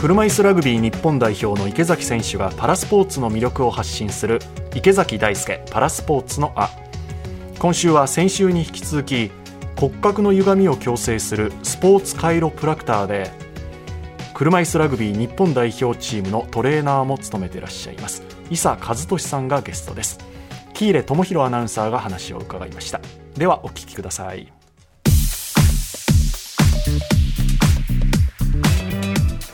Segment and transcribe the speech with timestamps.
[0.00, 4.38] 車椅子ラグビー日本代表の池崎選手がパラスポーツの魅力を発信する
[4.74, 6.70] 池崎大輔パラスポーツのあ。
[7.58, 9.30] 今週は先週に引き続き
[9.76, 13.30] 骨格の歪みを矯正するスポーツカイロプラクターで
[14.32, 18.22] 車椅子ラグビー日本代表チームのトレーナーも務めていらっしゃいます。
[18.48, 20.18] 伊佐和俊さんがゲストです。
[20.72, 23.02] 喜入智弘アナウンサーが話を伺いました。
[23.36, 24.50] ではお聞きください。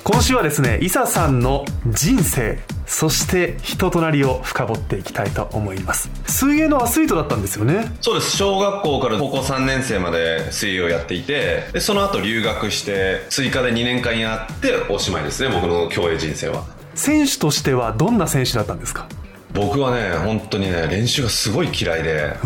[0.09, 6.09] 今週はですね伊佐さんの人生そして人となりを深掘っていきたいと思います。
[6.29, 7.91] 水泳のアスリートだったんですよね？
[8.01, 8.37] そうです。
[8.37, 16.63] 小学校から高校3年生まで水泳をやっていてでその後留学して追加で2年間やっておしまいですね僕の競泳人生は。
[16.95, 19.09] 選手としてはどんな選手だったんですか？
[19.55, 22.37] 僕はね本当にね練習がすごい嫌いで。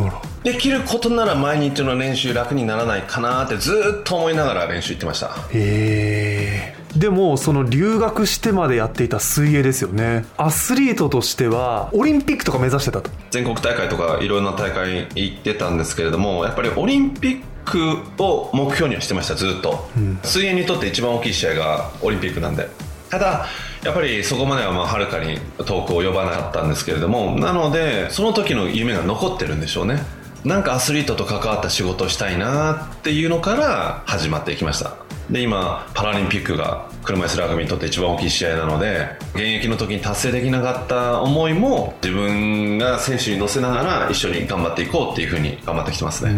[0.44, 5.26] できることなら毎日の練習楽にならないかなってずっと思いながら練習行ってました。
[5.52, 10.24] へえでもその留学してまでやっていた水泳ですよね。
[10.36, 13.10] アスリートとしてはオリンピックとか目指してたと。
[13.30, 22.68] 全国大会とかいろんな大会行ってたんですけれどもやっぱりオリンピックを目標にはしてましたずっと、うん、水泳にとって一番大きい試合がオリンピックなんで。
[23.08, 23.46] ただ
[23.82, 30.00] やっぱりそこまではまあはるかに遠く及ばなかったんですけれどもなのでその時の夢が残ってるんでしょうね。
[30.44, 34.96] なんかアスリートと関わった仕事をしたいなっていうのから始まっていきました
[35.30, 46.36] で今パラリンピックが車いすラグビーにとって一番大きい試合なので現役の時に達成できなかった思いも自分が選手に乗せながら一緒に頑張っていこうっていうふうに頑張ってきてますね。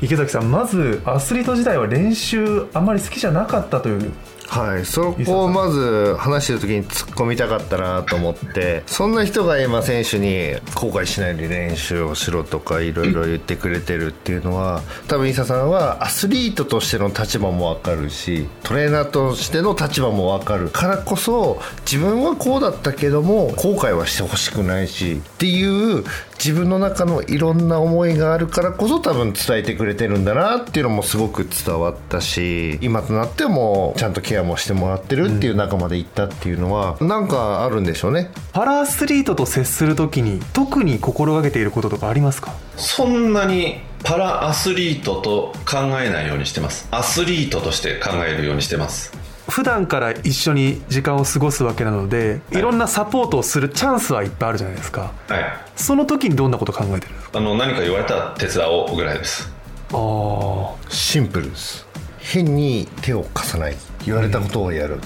[0.00, 4.12] 池崎さんまずアスリート時代は練習あまり好きじゃなかったという
[4.50, 4.84] はい。
[4.84, 21.60] そこをまず話してる時に突っ込みたかったなと思ってそんな人が今選手に後悔しないで練習をしろとかいろいろ言ってくれてるっていうのは多分伊佐さんはアスリートとしての立場も分かるしトレーナーとしての立場も分かるからこそ
[21.90, 26.04] 自分はこうだったけども後悔はしてほしくないしっていう
[26.42, 38.30] 自分の中のいろんな思いがあるからこそ多分伝えてくれてるんだなっていうのもすごく伝わったし今となってもちゃんとケアもしてもらってるっていう仲まで行ったっていうのは、うん、なんかあるんでしょうね。
[38.54, 42.54] パラアスリートと接する時に特に心がけていることとかありますか？
[42.76, 46.88] そんなにパラアスリートと考えないようにしてます。
[46.90, 49.12] アスリートとして考えるようにしてます
[49.50, 55.44] 普段から一緒に時間を過ごすわけなので、はい、いろんなサポートをするチャンスはいっぱいあるじゃないですか、はい、
[55.76, 57.38] その時にどんなこと考えてるんですか？
[57.38, 59.52] あの何か言われたら手伝おうぐらいです。
[59.92, 61.86] ああシンプルです。
[62.18, 63.76] 変に手を貸さない。
[64.06, 65.00] 言われたことをやる、うん、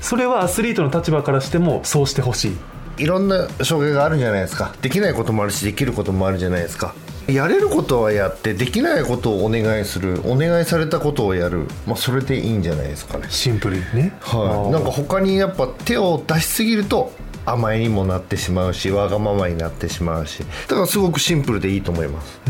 [0.00, 3.04] それはアスリートの立場からしてもそうしてほしい。
[3.04, 4.74] いろんな障害があるじゃないですか。
[4.82, 6.94] できないこともあるしできることもあるじゃないですか
[7.28, 13.26] やれることはやってできないことをお願いするお願いされたことをやる、まあ、それでいいんじゃないですかね。
[13.28, 14.16] シンプルにね。
[14.20, 14.72] はい。
[14.72, 17.12] なんか他にやっぱ手を出しすぎると
[17.44, 20.44] 甘えにもなってしまうしわがままになってしまうし。
[20.68, 22.40] だからすごくシンプルでいいと思います。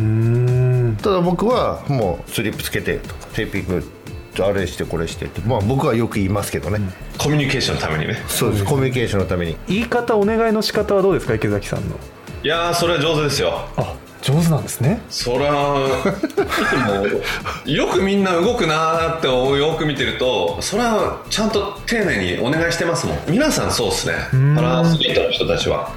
[1.02, 3.82] ただ僕はもうスリップつけてとかテーピング
[4.38, 5.40] あれしてこれしてって。
[5.40, 8.22] まあ僕はよく言いますけどね、うん、コミュニケーションのためにね。
[8.28, 9.56] そうです、コミュニケーションのために。
[9.68, 11.96] 言い方お願いの仕方はどうですか池崎さんの？
[12.42, 13.66] いやそれは上手ですよ。
[13.76, 15.00] あ上手なんですね。
[15.08, 15.46] そら
[17.66, 23.18] よくみんな動くなってよく見てるとそれはちゃんと丁寧にお願いしてますもん。
[23.28, 24.14] 皆さんそうっすね。
[24.54, 25.90] パラアスリートの人たちは。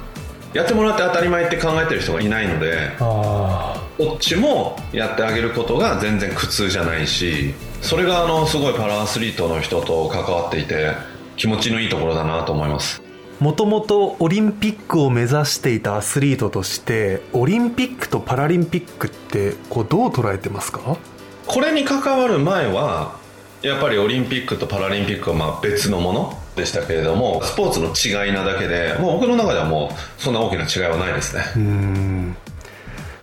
[0.52, 3.76] やってもらって当たり前って考えてる人がいないのでこ
[4.16, 10.92] っちもやってあげることが全然苦痛じゃないしそれがあのすごいパラアスリートの人と関わっていて
[11.36, 13.00] 気持ちのいいところだなと思います
[13.40, 20.98] もともとオリンピックを目指していたアスリートとしてオリンピックとパラリンピックってこうどう捉えてますか？
[21.46, 23.18] これに関わる前は
[23.62, 31.44] やっぱりオリンピックとパラリンピックはまあ別のものでしたけれどもスポーツの違いなだけでもう僕の中ではもうそんな大きな違いはないですね。
[31.56, 32.36] うん。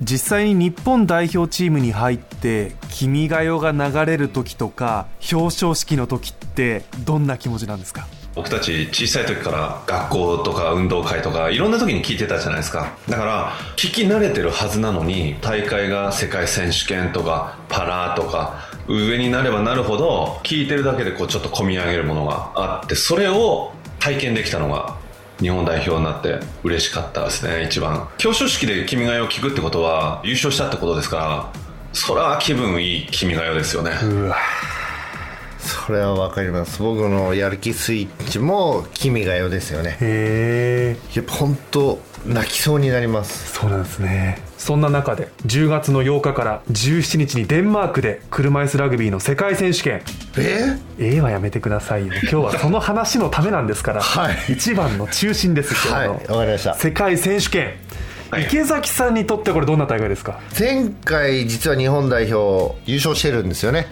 [0.01, 8.07] 実際に日本代表チームに入って「君が代」が流れる時とか表彰式の時ってどんな気持ちなんですか？
[8.37, 12.95] 僕たち小さい時から学校とか運動会とかいろんな時に聞いてたじゃないですか。
[13.09, 24.97] だから聞き慣れてるはずなのに大会が世界選手権とかパラとか上になればなるほど聞いてるだけでこうちょっと込み上げるものがあってそれを体験できたのが
[25.39, 27.95] 日本代表になって嬉しかったですね一番。
[28.23, 31.51] 表彰式で「君が代」を聞くってことは優勝したってことですから
[31.91, 33.97] それは気分いい「君が代」ですよね。
[34.03, 34.37] うわ。
[35.67, 36.81] それはわかります。
[36.81, 39.97] 僕のやる気スイッチも「君が代」ですよね。
[40.01, 43.53] へえやっぱ本当泣きそうになります。
[43.53, 44.41] そうなんですね。
[44.57, 50.01] そんな中で10月の8日から17日にデンマークで車椅子ラグビーの世界選手権。
[50.37, 50.77] え？
[50.99, 52.13] ええはやめてくださいよ。
[52.23, 54.53] 今日はその話のためなんですから、はい。
[54.53, 56.73] 一番の中心です今はい日の、わかりました。
[56.73, 57.73] 世界選手権、
[58.31, 58.43] はい。
[58.43, 60.39] 池崎さんにとってこれどんな大会ですか？
[60.57, 63.87] 前回実は日本代表優勝してるんですよね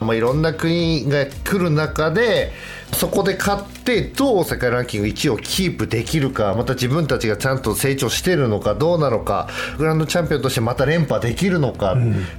[0.00, 2.52] まあ、いろんな国が来る中で
[2.92, 9.48] そこで勝ってどう世界ランキング1位をキープできるかまた自分たちがちゃんと成長してるのかどうなのか
[9.78, 11.96] グランドチャンピオンとしてまた連覇できるのかっ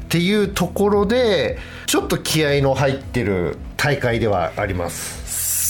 [0.07, 5.26] ていうところでちょっと気合の入ってる大会ではあります。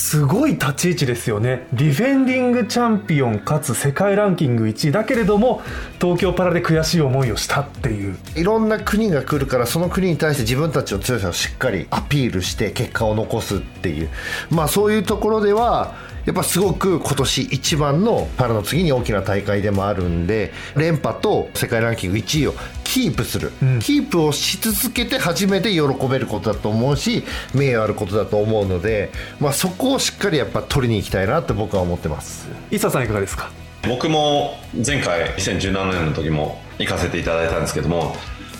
[0.07, 1.68] すごい立ち位置ですよね。
[1.74, 5.62] ディフェンディングチャンピオンかつ世界ランキング1位だけれども
[6.00, 8.18] 東京パラで悔しい思いをしたっていう。
[8.38, 14.09] いろんな国が来るからその国に対して自分たちの強さをしっかりアピールして結果を残すっていう。
[14.50, 15.94] まあそういうところでは
[16.25, 22.53] やっぱすごく今年一番のパラの次に大きな大会でもあるんで連覇と世界ランキング1位を
[22.94, 23.51] キープする、
[23.81, 27.24] キープをし続けて初めて喜べることだと思うし
[27.54, 32.48] 名誉あることだと思うので、まあ、そこをしっかりやっぱ取りに行きたいなって僕は思ってます。
[32.72, 33.51] 伊佐さんいかがですか？
[33.88, 38.16] 僕も前回2017年の時も行かせていただいたんですけども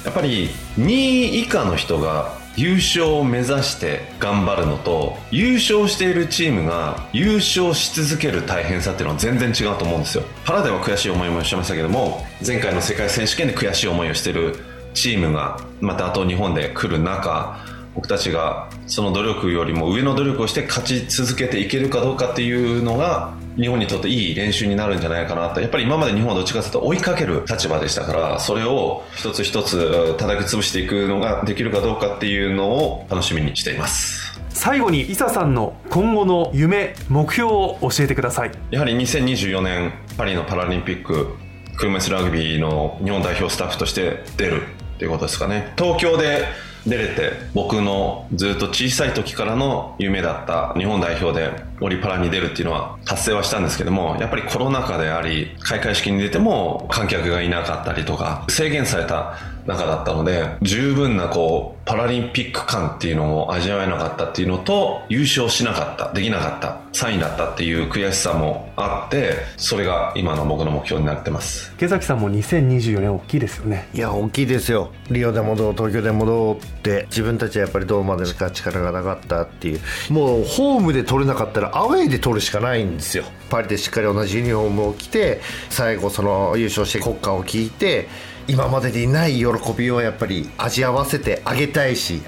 [0.06, 10.24] やっぱり2位以下の人が優勝を目指して頑張るのと優勝しているチームが優勝し続ける大変さっていうのは全然違うと思うんですよ。
[10.44, 14.56] パラでは悔しい思いもしましたけども前回の世界選手権で悔しい思いをしてる
[14.96, 17.60] チームがまたあと日本で来る中
[17.98, 25.62] 僕たちがその努力よりも上の努力をして勝ち続けていけるかどうかっていうのが日本にとっていい練習になるんじゃないかなと。
[25.62, 34.40] やっぱり今まで日本はどっちかというと追いかける立場でしたからそれを一つ一つ叩き潰していくのができるかどうかっていうのを楽しみにしています。
[34.50, 38.52] 最後に伊佐さんの今後の夢目標を教えてください。
[38.70, 41.36] やはり2024年パリのパラリンピック
[41.78, 45.74] 車椅子ラグビーの日本代表スタッフとして出るっていうことですかね。
[45.78, 46.46] 東京で
[46.88, 59.38] 出れて僕のずっと小さい時からの夢だった日本代表でオリパラに出るっていうのは達成はしたんですけどもやっぱりコロナ禍であり開会式に出ても観客がいなかったりとか制限された
[59.68, 71.74] 中だったので十分なこうパラリンピック感っていうのを味わえなかったっていうのと優勝しなかったできなかった3位だったっていう悔しさもあってそれが今の僕の目標になってます。
[71.76, 73.90] 池崎さんも2024年大きいですよね。
[73.94, 74.92] いや大きいですよ。
[75.12, 79.80] リオでもどう東京でもどうって自分たちはやっぱりどうまでしか力がなかったっていう。
[80.10, 83.24] もうホームで取れなかったらアウェーで取るしかないんですよ。
[83.50, 88.08] パリでしっかり同じユニフォームを着て最後その優勝して国歌を聞いて
[88.48, 89.46] 今までにない喜
[89.78, 92.22] びをやっぱり味合わせてあげたいし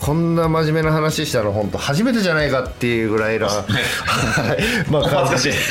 [0.00, 4.90] こんな真面目な話したの本当初めてじゃないかっていうぐらいな、はい。
[4.90, 5.64] まあ、恥ずかし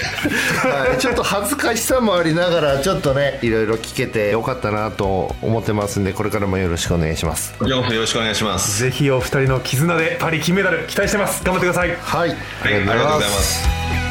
[0.63, 0.67] い。
[0.67, 7.53] はい、ちょっと恥ずかしさもありながらちょっとねいろいろ聞けてよかったなと思ってますんでこれからもよろしくお願いします。
[7.59, 8.81] よろしくお願いします。
[8.81, 11.43] ぜひお二人の絆でパリ金メダル期待してます。
[11.43, 11.97] 頑張ってください。
[12.01, 14.10] はい、はいありがとうございます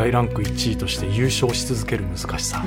[0.00, 2.64] 界ランク1位として優勝し続ける難しさ。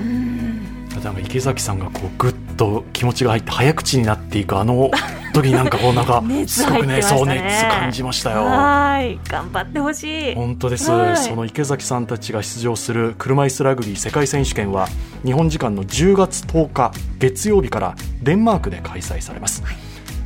[1.03, 4.91] なんか池崎さんがこうグッと気持ちが入って早口になっていくあの
[5.33, 8.45] 時になんかこうなんか 熱すごくねねそう熱感じましたよ。
[8.45, 10.35] はい頑張ってほしい。
[10.35, 11.17] 本当です、はい。
[11.17, 14.87] その池崎さんたちが出場する車椅子ラグビー世界選手権は
[15.25, 19.63] 日本時間の10月10日月曜日からデンマークで開催されます、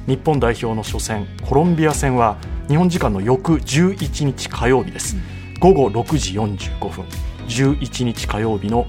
[0.06, 2.36] 日本代表の初戦コロンビア戦は
[2.68, 5.16] 日本時間の翌11日火曜日です、
[5.60, 7.06] 午後6時45分
[7.48, 8.88] 11日火曜日の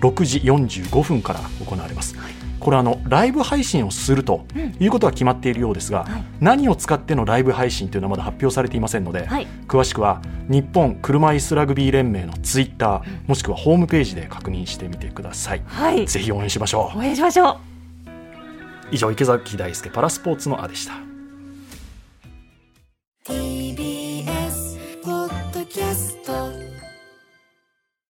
[0.00, 2.14] 6時45分から行われます、
[2.60, 4.44] これあのライブ配信をすると
[4.78, 6.24] いうことは決まっているようですが、はい。
[6.40, 9.46] 何を使ってのライブ配信というのはまだ発表されていませんので、はい。
[9.66, 16.06] 詳しくは日本車椅子ラグビー連盟のツイッターもしくはホームページで確認してみてください、はい。
[16.06, 16.98] ぜひ応援しましょう。
[16.98, 17.56] 応援しましょう。
[18.90, 21.15] 以上池崎大輔パラスポーツのあでした